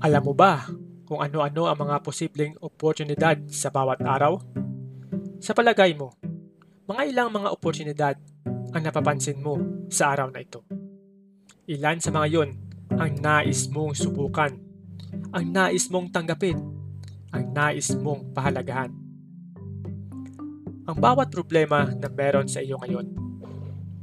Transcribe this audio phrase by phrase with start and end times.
[0.00, 0.64] Alam mo ba
[1.04, 4.40] kung ano-ano ang mga posibleng oportunidad sa bawat araw?
[5.44, 6.16] Sa palagay mo,
[6.88, 8.16] mga ilang mga oportunidad
[8.72, 9.60] ang napapansin mo
[9.92, 10.64] sa araw na ito?
[11.68, 12.50] Ilan sa mga yon
[12.96, 14.56] ang nais mong subukan,
[15.36, 16.56] ang nais mong tanggapin,
[17.36, 18.96] ang nais mong pahalagahan?
[20.88, 23.04] Ang bawat problema na meron sa iyo ngayon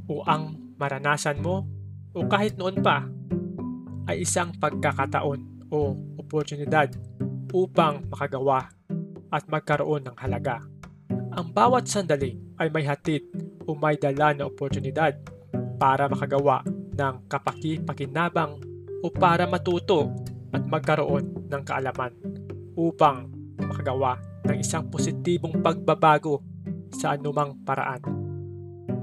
[0.06, 1.66] o ang maranasan mo
[2.14, 3.02] o kahit noon pa
[4.06, 6.92] ay isang pagkakataon o oportunidad
[7.52, 8.68] upang makagawa
[9.28, 10.64] at magkaroon ng halaga.
[11.36, 13.24] Ang bawat sandali ay may hatid
[13.68, 15.14] o may dala na oportunidad
[15.76, 16.64] para makagawa
[16.98, 18.58] ng kapaki-pakinabang
[19.04, 20.10] o para matuto
[20.50, 22.12] at magkaroon ng kaalaman
[22.74, 26.40] upang makagawa ng isang positibong pagbabago
[26.90, 28.00] sa anumang paraan.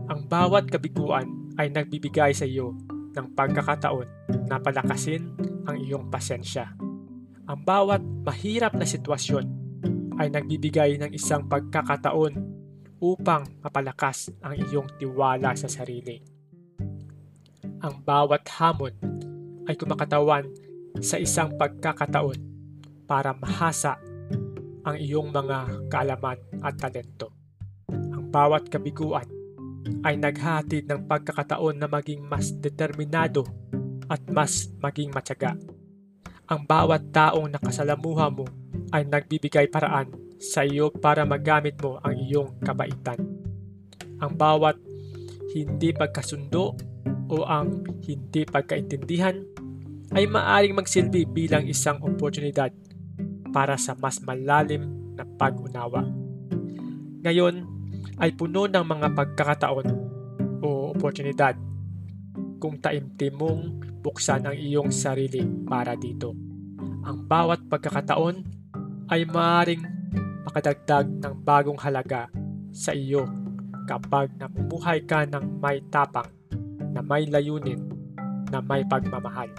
[0.10, 2.76] Ang bawat kabiguan ay nagbibigay sa iyo
[3.16, 4.10] ng pagkakataon
[4.50, 5.34] na palakasin
[5.66, 6.74] ang iyong pasensya.
[7.46, 9.46] Ang bawat mahirap na sitwasyon
[10.18, 12.34] ay nagbibigay ng isang pagkakataon
[13.04, 16.24] upang mapalakas ang iyong tiwala sa sarili.
[17.86, 18.96] Ang bawat hamon
[19.70, 20.50] ay kumakatawan
[21.04, 22.40] sa isang pagkakataon
[23.06, 24.00] para mahasa
[24.86, 27.34] ang iyong mga kaalaman at talento.
[27.90, 29.28] Ang bawat kabiguan
[30.02, 33.46] ay naghatid ng pagkakataon na maging mas determinado
[34.10, 35.58] at mas maging matyaga.
[36.46, 38.46] Ang bawat taong nakasalamuha mo
[38.94, 43.18] ay nagbibigay paraan sa iyo para magamit mo ang iyong kabaitan.
[44.22, 44.78] Ang bawat
[45.56, 46.76] hindi pagkasundo
[47.32, 49.42] o ang hindi pagkaintindihan
[50.14, 52.70] ay maaring magsilbi bilang isang oportunidad
[53.50, 56.06] para sa mas malalim na pag-unawa.
[57.26, 57.66] Ngayon,
[58.22, 59.88] ay puno ng mga pagkakataon
[60.62, 61.58] o oportunidad
[62.62, 63.62] kung taimtim mong
[64.06, 66.38] buksan ang iyong sarili para dito.
[67.02, 68.46] Ang bawat pagkakataon
[69.10, 69.82] ay maaaring
[70.46, 72.30] makadagdag ng bagong halaga
[72.70, 73.26] sa iyo
[73.90, 76.30] kapag namumuhay ka ng may tapang,
[76.94, 77.82] na may layunin,
[78.54, 79.50] na may pagmamahal.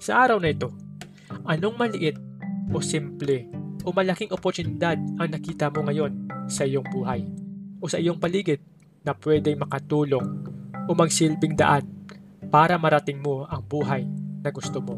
[0.00, 0.72] Sa araw na ito,
[1.44, 2.16] anong maliit
[2.72, 3.48] o simple
[3.84, 6.12] o malaking oportunidad ang nakita mo ngayon
[6.48, 7.24] sa iyong buhay
[7.80, 8.60] o sa iyong paligid
[9.04, 10.44] na pwedeng makatulong
[10.88, 11.97] o magsilbing daan
[12.48, 14.08] para marating mo ang buhay
[14.40, 14.96] na gusto mo.